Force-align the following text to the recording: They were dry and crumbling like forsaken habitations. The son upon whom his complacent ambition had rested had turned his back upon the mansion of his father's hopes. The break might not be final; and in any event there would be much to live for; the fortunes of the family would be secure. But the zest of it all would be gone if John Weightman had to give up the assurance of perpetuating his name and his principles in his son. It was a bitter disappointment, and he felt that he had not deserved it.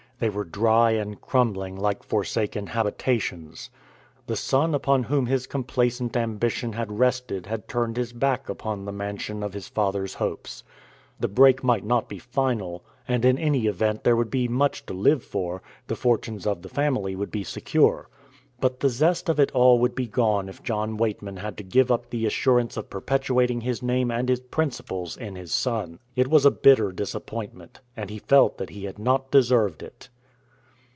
They 0.21 0.29
were 0.29 0.43
dry 0.45 0.91
and 0.91 1.19
crumbling 1.19 1.75
like 1.75 2.03
forsaken 2.03 2.67
habitations. 2.67 3.71
The 4.27 4.35
son 4.35 4.75
upon 4.75 5.05
whom 5.05 5.25
his 5.25 5.47
complacent 5.47 6.15
ambition 6.15 6.73
had 6.73 6.99
rested 6.99 7.47
had 7.47 7.67
turned 7.67 7.97
his 7.97 8.13
back 8.13 8.47
upon 8.47 8.85
the 8.85 8.91
mansion 8.91 9.41
of 9.41 9.55
his 9.55 9.67
father's 9.67 10.13
hopes. 10.13 10.63
The 11.19 11.27
break 11.27 11.63
might 11.63 11.83
not 11.83 12.07
be 12.07 12.19
final; 12.19 12.83
and 13.07 13.25
in 13.25 13.39
any 13.39 13.65
event 13.65 14.03
there 14.03 14.15
would 14.15 14.29
be 14.29 14.47
much 14.47 14.85
to 14.85 14.93
live 14.93 15.23
for; 15.23 15.63
the 15.87 15.95
fortunes 15.95 16.45
of 16.45 16.61
the 16.61 16.69
family 16.69 17.15
would 17.15 17.31
be 17.31 17.43
secure. 17.43 18.07
But 18.59 18.81
the 18.81 18.89
zest 18.89 19.27
of 19.27 19.39
it 19.39 19.49
all 19.53 19.79
would 19.79 19.95
be 19.95 20.05
gone 20.05 20.47
if 20.47 20.61
John 20.61 20.95
Weightman 20.95 21.37
had 21.37 21.57
to 21.57 21.63
give 21.63 21.91
up 21.91 22.11
the 22.11 22.27
assurance 22.27 22.77
of 22.77 22.91
perpetuating 22.91 23.61
his 23.61 23.81
name 23.81 24.11
and 24.11 24.29
his 24.29 24.39
principles 24.39 25.17
in 25.17 25.35
his 25.35 25.51
son. 25.51 25.97
It 26.15 26.27
was 26.27 26.45
a 26.45 26.51
bitter 26.51 26.91
disappointment, 26.91 27.79
and 27.97 28.11
he 28.11 28.19
felt 28.19 28.59
that 28.59 28.69
he 28.69 28.83
had 28.85 28.99
not 28.99 29.31
deserved 29.31 29.81
it. 29.81 30.09